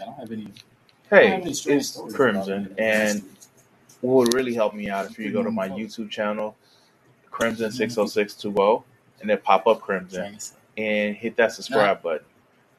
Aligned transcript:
I 0.00 0.04
don't 0.04 0.14
have 0.14 0.32
any. 0.32 0.48
Hey, 1.10 1.40
it's 1.44 2.00
Crimson, 2.14 2.74
and 2.78 3.22
what 4.00 4.26
would 4.26 4.34
really 4.34 4.54
help 4.54 4.74
me 4.74 4.88
out 4.90 5.06
if 5.10 5.18
you 5.18 5.30
go 5.32 5.42
to 5.42 5.50
my 5.50 5.68
YouTube 5.68 6.10
channel, 6.10 6.56
Crimson 7.30 7.70
six 7.70 7.96
oh 7.98 8.06
six 8.06 8.34
two 8.34 8.54
oh, 8.58 8.84
and 9.20 9.30
then 9.30 9.38
pop 9.38 9.66
up 9.66 9.80
Crimson 9.80 10.38
and 10.76 11.16
hit 11.16 11.36
that 11.36 11.52
subscribe 11.52 12.02
button. 12.02 12.26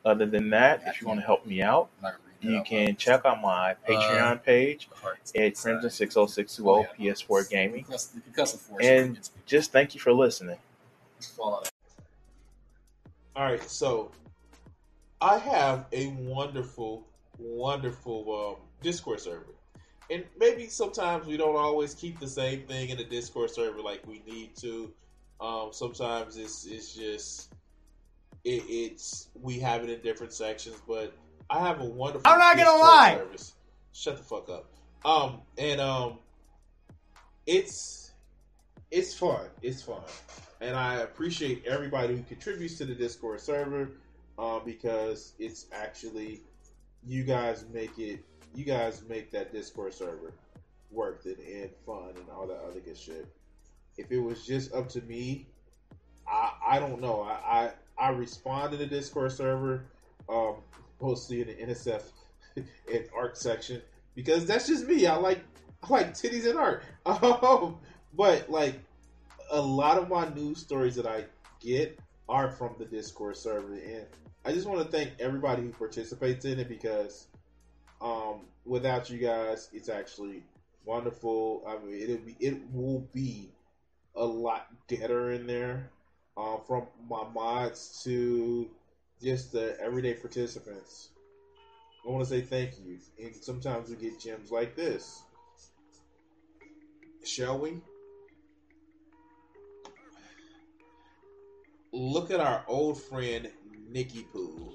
Other 0.05 0.25
than 0.25 0.49
that, 0.51 0.83
if 0.85 1.01
you 1.01 1.07
want 1.07 1.19
to 1.19 1.25
help 1.25 1.45
me 1.45 1.61
out, 1.61 1.89
you 2.41 2.61
can 2.63 2.95
check 2.95 3.25
out 3.25 3.41
my 3.41 3.75
Patreon 3.87 4.43
page 4.43 4.89
at 5.35 5.55
Crimson 5.55 5.89
six 5.89 6.15
oh 6.17 6.27
six 6.27 6.55
two 6.55 6.69
oh 6.69 6.85
PS4 6.99 7.49
Gaming, 7.49 7.85
and 8.81 9.19
just 9.45 9.71
thank 9.71 9.95
you 9.95 10.01
for 10.01 10.13
listening. 10.13 10.57
All 13.35 13.43
right, 13.43 13.61
so 13.69 14.11
I 15.21 15.37
have 15.39 15.85
a 15.91 16.07
wonderful, 16.07 17.07
wonderful 17.39 18.55
um, 18.57 18.63
Discord 18.81 19.19
server. 19.19 19.55
And 20.09 20.23
maybe 20.37 20.67
sometimes 20.67 21.25
we 21.25 21.37
don't 21.37 21.55
always 21.55 21.93
keep 21.93 22.19
the 22.19 22.27
same 22.27 22.61
thing 22.63 22.89
in 22.89 22.97
the 22.97 23.03
Discord 23.03 23.51
server 23.51 23.81
like 23.81 24.05
we 24.07 24.21
need 24.25 24.55
to. 24.57 24.93
Um, 25.41 25.69
sometimes 25.71 26.37
it's 26.37 26.65
it's 26.65 26.93
just 26.93 27.53
it, 28.43 28.63
it's 28.69 29.27
we 29.41 29.59
have 29.59 29.83
it 29.83 29.89
in 29.89 29.99
different 30.01 30.33
sections, 30.33 30.77
but 30.87 31.13
I 31.49 31.59
have 31.59 31.81
a 31.81 31.85
wonderful. 31.85 32.23
I'm 32.25 32.39
not 32.39 32.55
gonna 32.57 32.79
lie. 32.79 33.15
Service. 33.17 33.53
Shut 33.91 34.17
the 34.17 34.23
fuck 34.23 34.49
up. 34.49 34.71
Um, 35.03 35.41
and 35.57 35.81
um, 35.81 36.19
it's 37.45 38.11
it's 38.91 39.13
fun. 39.13 39.47
It's 39.61 39.81
fun, 39.81 40.01
and 40.61 40.75
I 40.75 41.01
appreciate 41.01 41.65
everybody 41.65 42.15
who 42.15 42.23
contributes 42.23 42.77
to 42.77 42.85
the 42.85 42.95
Discord 42.95 43.41
server 43.41 43.91
uh, 44.37 44.59
because 44.59 45.33
it's 45.39 45.67
actually 45.71 46.41
you 47.05 47.23
guys 47.23 47.65
make 47.73 47.97
it. 47.97 48.23
You 48.55 48.65
guys 48.65 49.03
make 49.07 49.31
that 49.31 49.51
Discord 49.51 49.93
server 49.93 50.33
worth 50.89 51.25
it 51.25 51.37
and 51.39 51.69
fun 51.85 52.13
and 52.15 52.29
all 52.35 52.47
that 52.47 52.59
other 52.67 52.79
good 52.79 52.97
shit. 52.97 53.27
If 53.97 54.11
it 54.11 54.19
was 54.19 54.45
just 54.45 54.73
up 54.73 54.89
to 54.89 55.01
me, 55.01 55.47
I 56.27 56.51
I 56.67 56.79
don't 56.79 57.01
know. 57.01 57.21
I 57.21 57.71
I, 57.97 58.07
I 58.07 58.09
respond 58.09 58.71
to 58.71 58.77
the 58.77 58.85
Discord 58.85 59.31
server, 59.31 59.85
um, 60.29 60.55
mostly 61.01 61.41
in 61.41 61.47
the 61.47 61.53
NSF 61.53 62.03
and 62.55 63.05
art 63.15 63.37
section 63.37 63.81
because 64.15 64.45
that's 64.45 64.67
just 64.67 64.87
me. 64.87 65.05
I 65.07 65.15
like 65.15 65.39
I 65.83 65.93
like 65.93 66.13
titties 66.13 66.47
and 66.47 66.57
art. 66.57 66.83
Um, 67.05 67.77
but 68.13 68.49
like 68.49 68.75
a 69.51 69.61
lot 69.61 69.97
of 69.97 70.09
my 70.09 70.27
news 70.33 70.57
stories 70.59 70.95
that 70.95 71.05
I 71.05 71.25
get 71.61 71.97
are 72.29 72.49
from 72.51 72.75
the 72.77 72.85
Discord 72.85 73.37
server, 73.37 73.73
and 73.73 74.05
I 74.45 74.51
just 74.51 74.67
want 74.67 74.79
to 74.81 74.97
thank 74.97 75.11
everybody 75.19 75.63
who 75.63 75.69
participates 75.69 76.45
in 76.45 76.59
it 76.59 76.69
because 76.69 77.27
um, 78.01 78.41
without 78.65 79.09
you 79.09 79.17
guys, 79.17 79.69
it's 79.73 79.89
actually 79.89 80.43
wonderful. 80.85 81.63
I 81.67 81.83
mean, 81.83 82.01
it'll 82.01 82.17
be 82.17 82.35
it 82.39 82.57
will 82.71 83.07
be 83.13 83.49
a 84.15 84.25
lot 84.25 84.67
better 84.87 85.31
in 85.31 85.47
there, 85.47 85.89
uh, 86.37 86.57
from 86.67 86.87
my 87.09 87.23
mods 87.33 88.01
to 88.03 88.69
just 89.21 89.51
the 89.51 89.79
everyday 89.81 90.13
participants. 90.13 91.09
I 92.05 92.11
want 92.11 92.23
to 92.23 92.29
say 92.29 92.41
thank 92.41 92.71
you, 92.85 92.99
and 93.21 93.35
sometimes 93.35 93.89
we 93.89 93.95
get 93.95 94.19
gems 94.19 94.51
like 94.51 94.75
this. 94.75 95.23
Shall 97.25 97.59
we? 97.59 97.81
Look 101.93 102.31
at 102.31 102.39
our 102.39 102.63
old 102.67 103.01
friend 103.01 103.49
Nikki 103.89 104.27
Poo. 104.31 104.73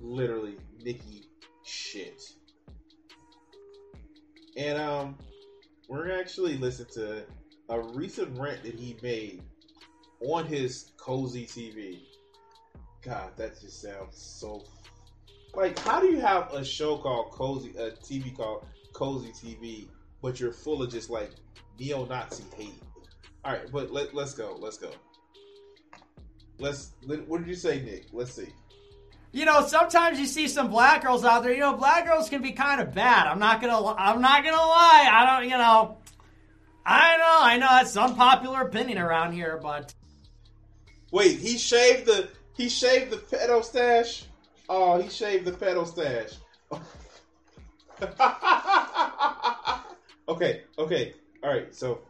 Literally, 0.00 0.56
Nikki 0.82 1.24
shit. 1.64 2.20
And 4.56 4.78
um, 4.78 5.18
we're 5.88 6.08
gonna 6.08 6.18
actually 6.18 6.56
listen 6.56 6.86
to 6.94 7.24
a 7.68 7.80
recent 7.80 8.36
rant 8.38 8.62
that 8.64 8.74
he 8.74 8.96
made 9.02 9.42
on 10.20 10.46
his 10.46 10.90
cozy 10.96 11.46
TV. 11.46 12.00
God, 13.02 13.36
that 13.36 13.60
just 13.60 13.80
sounds 13.80 14.16
so. 14.16 14.64
Like, 15.54 15.78
how 15.78 16.00
do 16.00 16.08
you 16.08 16.20
have 16.20 16.52
a 16.52 16.64
show 16.64 16.98
called 16.98 17.30
Cozy, 17.30 17.70
a 17.78 17.90
TV 17.90 18.36
called 18.36 18.66
Cozy 18.92 19.32
TV, 19.32 19.88
but 20.20 20.40
you're 20.40 20.52
full 20.52 20.82
of 20.82 20.90
just 20.90 21.08
like 21.08 21.30
neo-Nazi 21.78 22.44
hate? 22.56 22.82
All 23.44 23.52
right, 23.52 23.70
but 23.72 23.90
let, 23.92 24.14
let's 24.14 24.34
go. 24.34 24.56
Let's 24.60 24.76
go. 24.76 24.90
Let's. 26.58 26.92
Let, 27.06 27.26
what 27.28 27.38
did 27.38 27.48
you 27.48 27.54
say, 27.54 27.82
Nick? 27.82 28.06
Let's 28.12 28.32
see. 28.32 28.48
You 29.32 29.44
know, 29.44 29.66
sometimes 29.66 30.18
you 30.18 30.26
see 30.26 30.48
some 30.48 30.70
black 30.70 31.02
girls 31.02 31.24
out 31.24 31.42
there. 31.42 31.52
You 31.52 31.60
know, 31.60 31.76
black 31.76 32.06
girls 32.06 32.28
can 32.28 32.42
be 32.42 32.52
kind 32.52 32.80
of 32.80 32.94
bad. 32.94 33.26
I'm 33.26 33.38
not 33.38 33.60
gonna. 33.60 33.94
I'm 33.94 34.20
not 34.20 34.44
gonna 34.44 34.56
lie. 34.56 35.08
I 35.12 35.26
don't. 35.26 35.50
You 35.50 35.58
know. 35.58 35.98
I 36.84 37.16
know. 37.18 37.38
I 37.42 37.56
know 37.58 37.68
that's 37.68 37.96
unpopular 37.96 38.62
opinion 38.62 38.98
around 38.98 39.32
here, 39.32 39.60
but 39.62 39.94
Wait, 41.10 41.38
he 41.38 41.56
shaved 41.56 42.06
the 42.06 42.28
he 42.54 42.68
shaved 42.68 43.10
the 43.10 43.16
pedo 43.16 43.64
stash. 43.64 44.24
Oh, 44.68 45.00
he 45.00 45.08
shaved 45.08 45.46
the 45.46 45.52
pedo 45.52 45.86
stash. 45.86 46.34
okay, 50.28 50.62
okay, 50.78 51.14
all 51.42 51.50
right. 51.50 51.74
So 51.74 52.02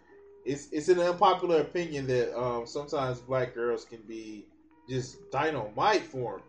it's 0.48 0.68
it's 0.72 0.88
an 0.88 0.98
unpopular 0.98 1.60
opinion 1.60 2.06
that 2.06 2.36
um, 2.36 2.66
sometimes 2.66 3.20
black 3.20 3.54
girls 3.54 3.84
can 3.84 4.00
be 4.08 4.46
just 4.88 5.30
dynamite 5.30 6.02
for 6.02 6.36
him. 6.36 6.42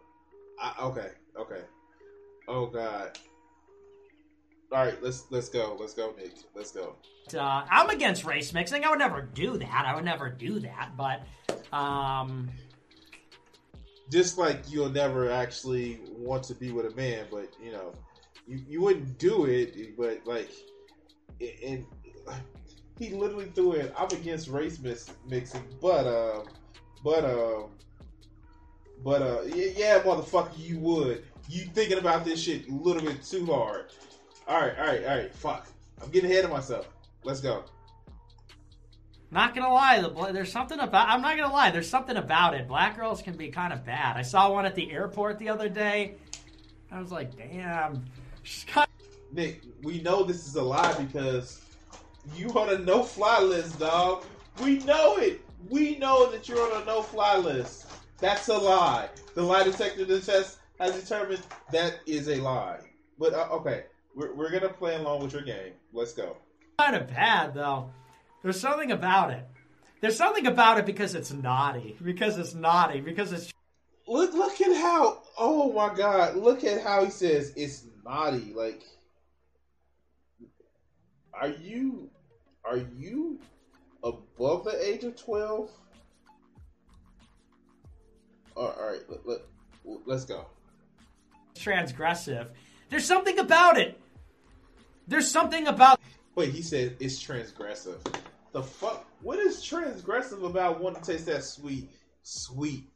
I, 0.59 0.73
okay, 0.83 1.09
okay. 1.37 1.61
Oh 2.47 2.65
God. 2.65 3.19
All 4.71 4.85
right, 4.85 5.03
let's 5.03 5.25
let's 5.31 5.49
go. 5.49 5.75
Let's 5.77 5.93
go, 5.93 6.13
Nick. 6.17 6.31
Let's 6.55 6.71
go. 6.71 6.95
uh, 7.33 7.65
I'm 7.69 7.89
against 7.89 8.23
race 8.23 8.53
mixing. 8.53 8.85
I 8.85 8.89
would 8.89 8.99
never 8.99 9.21
do 9.21 9.57
that. 9.57 9.83
I 9.85 9.93
would 9.95 10.05
never 10.05 10.29
do 10.29 10.61
that. 10.61 10.91
But 10.95 11.23
um, 11.75 12.49
just 14.09 14.37
like 14.37 14.71
you'll 14.71 14.89
never 14.89 15.29
actually 15.29 15.99
want 16.07 16.43
to 16.43 16.55
be 16.55 16.71
with 16.71 16.85
a 16.85 16.95
man, 16.95 17.25
but 17.29 17.51
you 17.61 17.73
know, 17.73 17.93
you, 18.47 18.61
you 18.65 18.81
wouldn't 18.81 19.17
do 19.17 19.45
it, 19.45 19.97
but 19.97 20.25
like, 20.25 20.51
and 21.65 21.85
he 22.99 23.09
literally 23.11 23.45
threw 23.55 23.71
it. 23.71 23.93
I'm 23.97 24.09
against 24.11 24.49
race 24.49 24.77
mix, 24.79 25.09
mixing, 25.27 25.63
but 25.81 26.05
uh, 26.05 26.43
but 27.03 27.23
uh, 27.23 27.63
but 29.03 29.21
uh, 29.21 29.41
yeah, 29.55 29.71
yeah, 29.75 29.99
motherfucker, 30.01 30.51
you 30.57 30.77
would. 30.79 31.23
You 31.47 31.61
thinking 31.73 31.97
about 31.97 32.25
this 32.25 32.41
shit 32.41 32.67
a 32.69 32.73
little 32.73 33.01
bit 33.01 33.23
too 33.23 33.45
hard. 33.45 33.85
All 34.47 34.59
right, 34.59 34.77
all 34.77 34.85
right, 34.85 35.03
all 35.05 35.17
right. 35.17 35.33
Fuck, 35.33 35.67
I'm 36.03 36.09
getting 36.09 36.29
ahead 36.29 36.43
of 36.43 36.51
myself. 36.51 36.89
Let's 37.23 37.39
go. 37.39 37.63
not 39.31 39.55
gonna 39.55 39.73
lie, 39.73 40.01
the 40.01 40.31
there's 40.33 40.51
something 40.51 40.79
about. 40.79 41.07
I'm 41.07 41.21
not 41.21 41.37
gonna 41.37 41.53
lie. 41.53 41.71
There's 41.71 41.89
something 41.89 42.17
about 42.17 42.53
it. 42.53 42.67
Black 42.67 42.97
girls 42.97 43.21
can 43.21 43.37
be 43.37 43.47
kind 43.47 43.71
of 43.71 43.85
bad. 43.85 44.17
I 44.17 44.23
saw 44.23 44.51
one 44.51 44.65
at 44.65 44.75
the 44.75 44.91
airport 44.91 45.39
the 45.39 45.47
other 45.47 45.69
day. 45.69 46.15
I 46.91 46.99
was 46.99 47.11
like, 47.11 47.37
damn. 47.37 48.03
She's 48.43 48.65
Nick, 49.31 49.61
we 49.83 50.01
know 50.01 50.23
this 50.23 50.47
is 50.47 50.55
a 50.55 50.63
lie 50.63 50.93
because 50.97 51.61
you 52.35 52.49
on 52.49 52.69
a 52.69 52.77
no 52.79 53.03
fly 53.03 53.41
list, 53.41 53.79
dog. 53.79 54.25
We 54.61 54.79
know 54.79 55.17
it. 55.17 55.41
We 55.69 55.97
know 55.97 56.31
that 56.31 56.47
you're 56.47 56.61
on 56.73 56.81
a 56.81 56.85
no 56.85 57.01
fly 57.01 57.37
list. 57.37 57.87
That's 58.19 58.47
a 58.47 58.57
lie. 58.57 59.09
The 59.35 59.41
lie 59.41 59.63
detector 59.63 60.05
test 60.05 60.59
has 60.79 60.99
determined 60.99 61.41
that 61.71 61.99
is 62.05 62.27
a 62.27 62.35
lie. 62.35 62.79
But 63.17 63.33
uh, 63.33 63.47
okay, 63.51 63.85
we're, 64.15 64.33
we're 64.33 64.51
gonna 64.51 64.69
play 64.69 64.95
along 64.95 65.23
with 65.23 65.33
your 65.33 65.41
game. 65.41 65.73
Let's 65.93 66.13
go. 66.13 66.37
kind 66.77 66.95
of 66.95 67.07
bad 67.07 67.53
though. 67.53 67.89
There's 68.43 68.59
something 68.59 68.91
about 68.91 69.31
it. 69.31 69.45
There's 70.01 70.17
something 70.17 70.47
about 70.47 70.77
it 70.79 70.85
because 70.85 71.13
it's 71.13 71.31
naughty. 71.31 71.97
Because 72.01 72.37
it's 72.37 72.53
naughty. 72.53 73.01
Because 73.01 73.33
it's 73.33 73.51
Look, 74.09 74.33
look 74.33 74.59
at 74.59 74.75
how. 74.75 75.21
Oh 75.37 75.71
my 75.71 75.93
God! 75.93 76.35
Look 76.35 76.63
at 76.63 76.81
how 76.81 77.05
he 77.05 77.11
says 77.11 77.53
it's 77.55 77.85
naughty. 78.03 78.53
Like, 78.55 78.81
are 81.31 81.49
you, 81.49 82.09
are 82.69 82.77
you 82.97 83.39
above 84.03 84.63
the 84.65 84.77
age 84.87 85.03
of 85.03 85.15
twelve? 85.15 85.71
All 88.55 88.75
right, 88.79 89.01
let, 89.09 89.25
let, 89.25 89.39
let's 90.05 90.25
go. 90.25 90.45
transgressive. 91.55 92.47
There's 92.89 93.05
something 93.05 93.39
about 93.39 93.77
it. 93.77 93.99
There's 95.07 95.29
something 95.29 95.67
about. 95.67 95.99
Wait, 96.35 96.51
he 96.53 96.61
said 96.61 96.95
it's 96.99 97.21
transgressive. 97.23 97.97
The 98.51 98.61
fuck? 98.63 99.05
What 99.21 99.39
is 99.39 99.57
transgressive 99.57 100.45
about 100.45 100.79
wanting 100.81 101.01
to 101.01 101.11
taste 101.11 101.25
that 101.27 101.43
sweet, 101.43 101.89
sweet, 102.23 102.89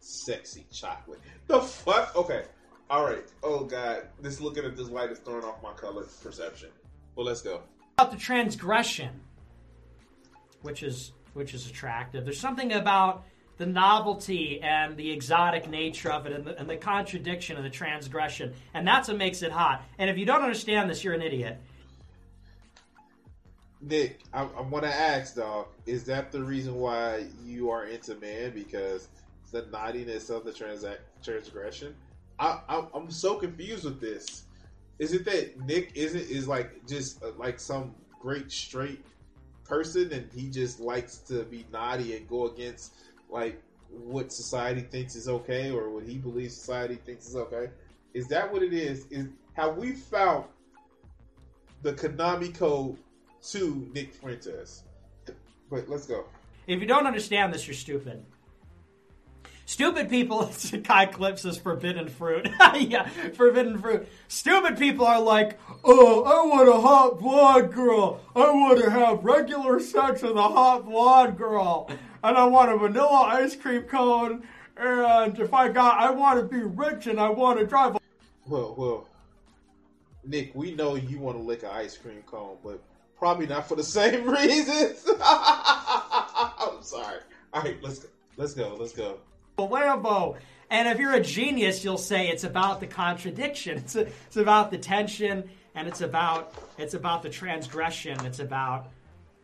sexy 0.00 0.66
chocolate? 0.72 1.20
The 1.46 1.60
fuck? 1.60 2.14
Okay. 2.16 2.44
All 2.88 3.04
right. 3.04 3.24
Oh 3.42 3.64
god, 3.64 4.04
this 4.20 4.40
looking 4.40 4.64
at 4.64 4.76
this 4.76 4.88
light 4.88 5.10
is 5.10 5.18
throwing 5.18 5.44
off 5.44 5.62
my 5.62 5.72
color 5.72 6.06
perception. 6.22 6.70
Well, 7.14 7.26
let's 7.26 7.42
go. 7.42 7.62
About 7.98 8.10
the 8.10 8.18
transgression, 8.18 9.22
which 10.60 10.82
is 10.82 11.12
which 11.32 11.54
is 11.54 11.66
attractive. 11.66 12.24
There's 12.24 12.38
something 12.38 12.72
about 12.72 13.24
the 13.56 13.64
novelty 13.64 14.60
and 14.60 14.98
the 14.98 15.10
exotic 15.10 15.70
nature 15.70 16.10
of 16.10 16.26
it 16.26 16.32
and 16.32 16.44
the, 16.44 16.58
and 16.58 16.68
the 16.68 16.76
contradiction 16.76 17.56
and 17.56 17.64
the 17.64 17.70
transgression. 17.70 18.52
And 18.74 18.86
that's 18.86 19.08
what 19.08 19.16
makes 19.16 19.40
it 19.40 19.50
hot. 19.50 19.82
And 19.98 20.10
if 20.10 20.18
you 20.18 20.26
don't 20.26 20.42
understand 20.42 20.90
this, 20.90 21.02
you're 21.02 21.14
an 21.14 21.22
idiot. 21.22 21.58
Nick, 23.80 24.20
I, 24.32 24.42
I 24.42 24.60
want 24.60 24.84
to 24.84 24.94
ask, 24.94 25.36
dog, 25.36 25.68
is 25.86 26.04
that 26.04 26.32
the 26.32 26.42
reason 26.42 26.74
why 26.74 27.24
you 27.44 27.70
are 27.70 27.86
into 27.86 28.14
man? 28.16 28.52
Because 28.52 29.08
the 29.52 29.62
naughtiness 29.72 30.28
of 30.28 30.44
the 30.44 30.52
transgression? 31.22 31.94
I, 32.38 32.60
I, 32.68 32.86
I'm 32.94 33.10
so 33.10 33.36
confused 33.36 33.84
with 33.84 34.02
this. 34.02 34.45
Is 34.98 35.12
it 35.12 35.24
that 35.26 35.60
Nick 35.60 35.92
isn't 35.94 36.30
is 36.30 36.48
like 36.48 36.86
just 36.86 37.22
uh, 37.22 37.32
like 37.36 37.60
some 37.60 37.94
great 38.20 38.50
straight 38.50 39.04
person 39.64 40.12
and 40.12 40.30
he 40.32 40.48
just 40.48 40.80
likes 40.80 41.18
to 41.18 41.42
be 41.44 41.66
naughty 41.72 42.16
and 42.16 42.28
go 42.28 42.46
against 42.46 42.94
like 43.28 43.60
what 43.90 44.32
society 44.32 44.80
thinks 44.80 45.14
is 45.16 45.28
okay 45.28 45.70
or 45.70 45.90
what 45.90 46.04
he 46.04 46.18
believes 46.18 46.56
society 46.56 46.96
thinks 46.96 47.26
is 47.26 47.36
okay. 47.36 47.68
Is 48.14 48.28
that 48.28 48.50
what 48.50 48.62
it 48.62 48.72
is? 48.72 49.06
Is 49.10 49.28
have 49.54 49.76
we 49.76 49.92
found 49.92 50.44
the 51.82 51.92
Konami 51.92 52.54
code 52.54 52.96
to 53.50 53.90
Nick 53.94 54.14
Fuentes? 54.14 54.82
But 55.70 55.88
let's 55.88 56.06
go. 56.06 56.24
If 56.66 56.80
you 56.80 56.86
don't 56.86 57.06
understand 57.06 57.52
this, 57.52 57.66
you're 57.66 57.74
stupid. 57.74 58.24
Stupid 59.66 60.08
people, 60.08 60.48
Kai 60.84 61.06
Clips 61.06 61.44
is 61.44 61.58
forbidden 61.58 62.08
fruit. 62.08 62.48
yeah, 62.76 63.08
forbidden 63.34 63.78
fruit. 63.78 64.08
Stupid 64.28 64.78
people 64.78 65.04
are 65.04 65.20
like, 65.20 65.58
oh, 65.84 66.22
I 66.22 66.46
want 66.46 66.68
a 66.68 66.80
hot 66.80 67.18
blonde 67.18 67.72
girl. 67.72 68.20
I 68.36 68.48
want 68.50 68.78
to 68.78 68.88
have 68.88 69.24
regular 69.24 69.80
sex 69.80 70.22
with 70.22 70.36
a 70.36 70.42
hot 70.42 70.86
blonde 70.86 71.36
girl. 71.36 71.90
And 72.22 72.38
I 72.38 72.44
want 72.44 72.70
a 72.70 72.78
vanilla 72.78 73.22
ice 73.26 73.56
cream 73.56 73.82
cone. 73.82 74.46
And 74.76 75.36
if 75.40 75.52
I 75.52 75.68
got, 75.68 75.98
I 75.98 76.10
want 76.12 76.38
to 76.38 76.46
be 76.46 76.62
rich 76.62 77.08
and 77.08 77.18
I 77.18 77.28
want 77.30 77.58
to 77.58 77.66
drive. 77.66 77.96
A- 77.96 78.00
well, 78.46 78.72
well, 78.78 79.08
Nick, 80.24 80.54
we 80.54 80.76
know 80.76 80.94
you 80.94 81.18
want 81.18 81.36
to 81.38 81.42
lick 81.42 81.64
an 81.64 81.70
ice 81.72 81.98
cream 81.98 82.22
cone, 82.24 82.56
but 82.62 82.80
probably 83.18 83.46
not 83.46 83.68
for 83.68 83.74
the 83.74 83.82
same 83.98 84.30
reasons. 84.30 85.08
I'm 85.20 86.82
sorry. 86.82 87.18
All 87.52 87.62
right, 87.62 87.82
let's 87.82 87.98
go. 87.98 88.08
Let's 88.36 88.54
go. 88.54 88.76
Let's 88.78 88.92
go. 88.92 89.18
Lambo. 89.58 90.36
And 90.68 90.88
if 90.88 90.98
you're 90.98 91.14
a 91.14 91.20
genius, 91.20 91.84
you'll 91.84 91.98
say 91.98 92.28
it's 92.28 92.44
about 92.44 92.80
the 92.80 92.86
contradiction. 92.86 93.78
It's, 93.86 93.96
a, 93.96 94.00
it's 94.00 94.36
about 94.36 94.70
the 94.70 94.78
tension, 94.78 95.48
and 95.74 95.88
it's 95.88 96.00
about 96.00 96.54
it's 96.78 96.94
about 96.94 97.22
the 97.22 97.30
transgression. 97.30 98.24
It's 98.24 98.40
about 98.40 98.88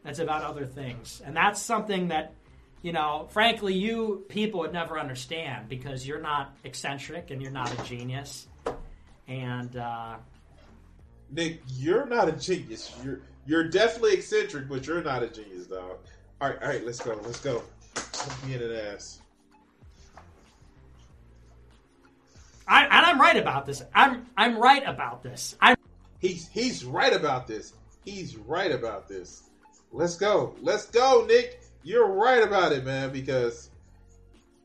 it's 0.05 0.19
about 0.19 0.43
other 0.43 0.67
things, 0.67 1.23
and 1.25 1.37
that's 1.37 1.62
something 1.62 2.09
that 2.09 2.35
you 2.82 2.93
know, 2.93 3.29
frankly, 3.31 3.75
you 3.75 4.25
people 4.29 4.61
would 4.61 4.73
never 4.73 4.99
understand 4.99 5.69
because 5.69 6.06
you're 6.06 6.20
not 6.20 6.56
eccentric 6.65 7.31
and 7.31 7.41
you're 7.41 7.53
not 7.53 7.73
a 7.79 7.82
genius. 7.85 8.49
And 9.29 9.76
uh, 9.76 10.17
Nick, 11.31 11.62
you're 11.69 12.06
not 12.06 12.29
a 12.29 12.32
genius. 12.32 12.93
You're 13.05 13.20
you're 13.47 13.65
definitely 13.65 14.15
eccentric, 14.15 14.69
but 14.69 14.87
you're 14.87 15.03
not 15.03 15.23
a 15.23 15.29
genius, 15.29 15.67
dog. 15.67 15.99
All 16.41 16.49
right, 16.49 16.61
all 16.61 16.69
right, 16.69 16.85
let's 16.85 17.00
go. 17.00 17.19
Let's 17.25 17.41
go. 17.41 17.62
I'm 17.97 18.49
being 18.49 18.61
an 18.61 18.73
ass. 18.73 19.21
I, 22.72 22.84
and 22.84 23.06
I'm 23.06 23.20
right 23.20 23.36
about 23.36 23.66
this. 23.66 23.82
I'm 23.94 24.26
I'm 24.34 24.58
right 24.58 24.82
about 24.86 25.22
this. 25.22 25.56
I'm 25.60 25.76
He's 26.20 26.48
he's 26.48 26.84
right 26.86 27.12
about 27.12 27.46
this. 27.46 27.74
He's 28.06 28.36
right 28.36 28.72
about 28.72 29.08
this. 29.08 29.50
Let's 29.92 30.16
go. 30.16 30.54
Let's 30.62 30.86
go, 30.86 31.26
Nick. 31.28 31.60
You're 31.82 32.06
right 32.06 32.42
about 32.42 32.72
it, 32.72 32.84
man, 32.84 33.12
because 33.12 33.69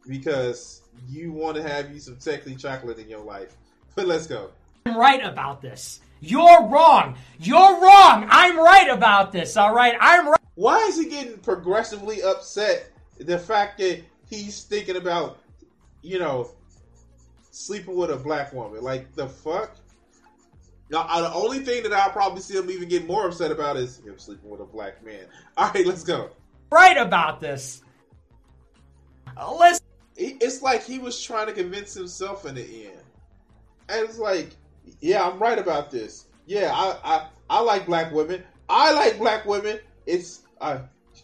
because 0.07 0.83
you 1.09 1.33
want 1.33 1.57
to 1.57 1.63
have 1.63 1.92
you 1.92 2.00
some 2.00 2.15
technically 2.15 2.56
chocolate 2.56 2.98
in 2.98 3.09
your 3.09 3.24
life. 3.24 3.56
But 3.95 4.06
let's 4.06 4.27
go. 4.27 4.51
I'm 4.86 4.95
right 4.95 5.25
about 5.25 5.59
this. 5.59 6.01
You're 6.19 6.68
wrong. 6.68 7.18
You're 7.39 7.81
wrong. 7.81 8.27
I'm 8.30 8.56
right 8.56 8.92
about 8.92 9.31
this. 9.31 9.57
All 9.57 9.74
right. 9.74 9.95
I'm 10.00 10.27
right. 10.30 10.39
Why 10.54 10.77
is 10.81 11.00
he 11.00 11.09
getting 11.09 11.39
progressively 11.39 12.21
upset? 12.21 12.92
The 13.18 13.39
fact 13.39 13.80
that 13.80 14.04
he's 14.30 14.62
thinking 14.62 14.98
about, 14.98 15.39
you 16.04 16.19
know, 16.19 16.51
sleeping 17.57 17.95
with 17.95 18.12
a 18.12 18.15
black 18.18 18.54
woman. 18.54 18.81
Like 18.81 19.13
the 19.15 19.27
fuck. 19.27 19.75
Now, 20.89 21.04
the 21.21 21.33
only 21.33 21.59
thing 21.59 21.83
that 21.83 21.92
I'll 21.92 22.12
probably 22.12 22.39
see 22.42 22.56
him 22.57 22.69
even 22.71 22.88
get 22.88 23.06
more 23.06 23.27
upset 23.27 23.51
about 23.51 23.75
is 23.75 24.00
him 24.00 24.18
sleeping 24.18 24.50
with 24.50 24.62
a 24.62 24.65
black 24.65 25.04
man. 25.04 25.25
All 25.57 25.69
right, 25.74 25.86
let's 25.86 26.04
go. 26.04 26.30
right 26.71 26.98
about 26.98 27.42
this. 27.42 27.81
He- 30.15 30.38
It's 30.42 30.62
like 30.62 30.83
he 30.83 31.00
was 31.00 31.21
trying 31.21 31.48
to 31.48 31.54
convince 31.54 31.94
himself 31.94 32.45
in 32.45 32.56
the 32.56 32.86
end, 32.88 33.01
and 33.89 34.07
it's 34.07 34.18
like, 34.18 34.51
yeah, 35.00 35.27
I'm 35.27 35.38
right 35.39 35.59
about 35.59 35.92
this. 35.92 36.27
Yeah, 36.45 36.71
I 36.74 36.98
I, 37.04 37.27
I 37.50 37.62
like 37.62 37.86
black 37.86 38.12
women. 38.13 38.44
I 38.69 38.94
like 38.94 39.18
black 39.19 39.45
women. 39.45 39.80
It's 40.06 40.44
uh, 40.62 40.80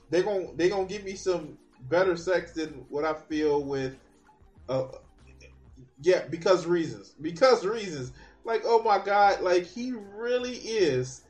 they're 0.09 0.23
gonna 0.23 0.47
they 0.55 0.69
gonna 0.69 0.85
give 0.85 1.03
me 1.05 1.15
some 1.15 1.57
better 1.89 2.15
sex 2.17 2.51
than 2.51 2.85
what 2.89 3.05
I 3.05 3.13
feel 3.13 3.63
with. 3.63 3.95
Uh, 4.69 4.87
yeah, 6.03 6.25
because 6.29 6.65
reasons. 6.65 7.13
Because 7.21 7.65
reasons. 7.65 8.11
Like, 8.43 8.63
oh 8.65 8.83
my 8.83 8.99
god, 8.99 9.41
like 9.41 9.65
he 9.65 9.93
really 9.93 10.55
is. 10.55 11.21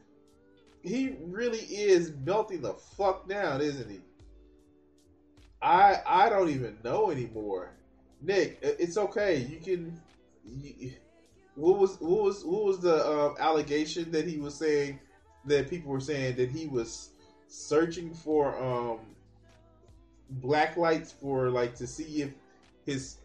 He 0.82 1.16
really 1.22 1.60
is 1.60 2.12
melting 2.26 2.62
the 2.62 2.74
fuck 2.74 3.28
down, 3.28 3.62
isn't 3.62 3.90
he? 3.90 4.02
I 5.62 6.00
I 6.06 6.30
don't 6.30 6.50
even 6.50 6.78
know 6.84 7.12
anymore. 7.12 7.70
Nick, 8.22 8.58
it's 8.62 8.98
okay. 8.98 9.38
You 9.38 9.60
can. 9.60 10.02
You, 10.44 10.92
what 11.56 11.78
was 11.78 11.98
what 12.02 12.24
was 12.24 12.44
what 12.44 12.64
was 12.64 12.80
the 12.80 13.08
um, 13.08 13.36
allegation 13.40 14.12
that 14.12 14.28
he 14.28 14.38
was 14.38 14.56
saying 14.56 15.00
that 15.46 15.70
people 15.70 15.92
were 15.92 16.00
saying 16.00 16.36
that 16.38 16.50
he 16.50 16.66
was 16.66 17.12
searching 17.48 18.14
for 18.14 18.58
um 18.58 19.00
black 20.30 20.76
lights 20.78 21.12
for 21.12 21.52
like 21.52 21.76
to 21.76 21.86
see 21.86 22.24
if 22.24 22.32
his 22.86 23.18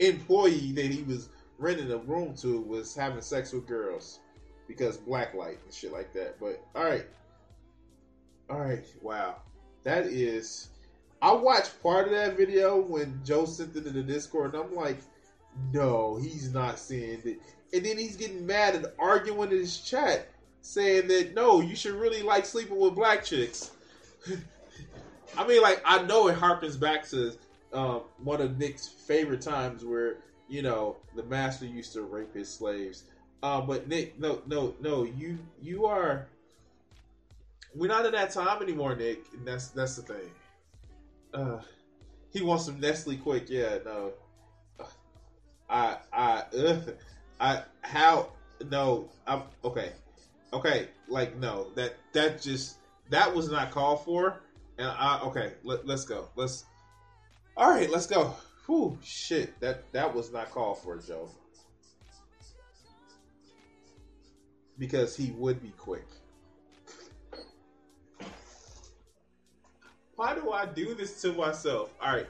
employee 0.00 0.72
that 0.72 0.86
he 0.86 1.02
was 1.02 1.28
renting 1.58 1.92
a 1.92 1.98
room 1.98 2.34
to 2.34 2.60
was 2.62 2.94
having 2.94 3.20
sex 3.20 3.52
with 3.52 3.66
girls 3.66 4.20
because 4.66 4.96
black 4.96 5.34
light 5.34 5.58
and 5.64 5.72
shit 5.72 5.92
like 5.92 6.12
that. 6.14 6.40
But 6.40 6.64
all 6.74 6.84
right, 6.84 7.06
all 8.48 8.60
right, 8.60 8.84
wow, 9.02 9.36
that 9.84 10.06
is. 10.06 10.68
I 11.22 11.32
watched 11.32 11.82
part 11.82 12.06
of 12.06 12.12
that 12.12 12.36
video 12.36 12.80
when 12.80 13.20
Joe 13.24 13.44
sent 13.44 13.76
it 13.76 13.84
to 13.84 13.90
the 13.90 14.02
Discord, 14.02 14.54
and 14.54 14.64
I'm 14.64 14.74
like, 14.74 14.98
no, 15.72 16.16
he's 16.16 16.52
not 16.52 16.78
saying 16.78 17.20
it. 17.24 17.40
And 17.72 17.84
then 17.84 17.98
he's 17.98 18.16
getting 18.16 18.46
mad 18.46 18.74
and 18.74 18.86
arguing 18.98 19.52
in 19.52 19.58
his 19.58 19.78
chat, 19.78 20.28
saying 20.62 21.08
that 21.08 21.34
no, 21.34 21.60
you 21.60 21.76
should 21.76 21.94
really 21.94 22.22
like 22.22 22.46
sleeping 22.46 22.78
with 22.78 22.94
black 22.94 23.24
chicks. 23.24 23.72
I 25.36 25.46
mean, 25.46 25.62
like 25.62 25.82
I 25.84 26.02
know 26.02 26.28
it 26.28 26.38
harkens 26.38 26.78
back 26.78 27.08
to 27.10 27.34
um, 27.72 28.02
one 28.22 28.40
of 28.40 28.58
Nick's 28.58 28.86
favorite 28.86 29.40
times 29.40 29.84
where 29.84 30.18
you 30.48 30.62
know 30.62 30.96
the 31.14 31.22
master 31.24 31.66
used 31.66 31.92
to 31.94 32.02
rape 32.02 32.34
his 32.34 32.48
slaves. 32.48 33.04
Uh, 33.42 33.60
but 33.60 33.88
Nick, 33.88 34.18
no, 34.18 34.42
no, 34.46 34.74
no, 34.80 35.04
you 35.04 35.38
you 35.62 35.86
are. 35.86 36.26
We're 37.74 37.88
not 37.88 38.04
in 38.04 38.12
that 38.12 38.32
time 38.32 38.62
anymore, 38.62 38.96
Nick. 38.96 39.24
And 39.32 39.46
that's 39.46 39.68
that's 39.68 39.96
the 39.96 40.02
thing. 40.02 40.30
Uh, 41.32 41.60
he 42.32 42.42
wants 42.42 42.64
some 42.64 42.80
Nestle 42.80 43.16
Quik. 43.16 43.48
Yeah, 43.48 43.78
no. 43.84 44.12
I 45.70 45.96
I 46.12 46.42
ugh, 46.58 46.94
I 47.40 47.62
how 47.82 48.32
no 48.70 49.08
I'm 49.26 49.42
okay 49.64 49.92
okay 50.52 50.88
like 51.08 51.36
no 51.36 51.68
that 51.76 51.96
that 52.12 52.42
just 52.42 52.78
that 53.08 53.34
was 53.34 53.50
not 53.50 53.70
called 53.70 54.04
for 54.04 54.40
and 54.78 54.88
I 54.88 55.20
okay 55.22 55.52
let, 55.62 55.86
let's 55.86 56.04
go 56.04 56.28
let's 56.36 56.64
all 57.60 57.70
right 57.70 57.88
let's 57.90 58.06
go 58.06 58.34
Whew, 58.66 58.98
shit 59.02 59.58
that 59.60 59.92
that 59.92 60.12
was 60.12 60.32
not 60.32 60.50
called 60.50 60.78
for 60.78 60.96
Joe 60.98 61.30
because 64.78 65.16
he 65.16 65.30
would 65.32 65.62
be 65.62 65.72
quick 65.76 66.06
why 70.16 70.34
do 70.34 70.50
I 70.50 70.66
do 70.66 70.94
this 70.94 71.22
to 71.22 71.32
myself 71.32 71.94
all 72.02 72.16
right 72.16 72.26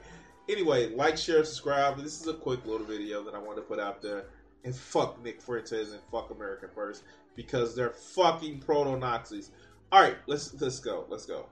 Anyway, 0.50 0.92
like, 0.96 1.16
share, 1.16 1.44
subscribe. 1.44 1.96
This 1.99 2.20
is 2.20 2.26
a 2.26 2.34
quick 2.34 2.66
little 2.66 2.84
video 2.84 3.22
that 3.22 3.37
I 3.37 3.38
want 3.38 3.56
to 3.58 3.62
put 3.62 3.78
out 3.78 4.02
there. 4.02 4.25
And 4.64 4.75
fuck 4.75 5.22
Nick 5.22 5.40
Fuentes 5.40 5.92
and 5.92 6.00
fuck 6.10 6.30
America 6.30 6.66
First 6.75 7.04
because 7.37 7.76
they're 7.76 7.90
fucking 7.90 8.58
proto 8.58 8.96
Nazis. 8.99 9.52
All 9.92 10.02
right, 10.02 10.16
let's 10.26 10.60
let's 10.60 10.80
go. 10.80 11.06
Let's 11.08 11.25
go. 11.25 11.46